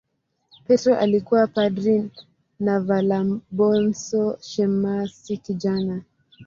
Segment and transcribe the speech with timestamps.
[0.67, 2.11] Petro alikuwa padri
[2.59, 6.01] na Valabonso shemasi kijana.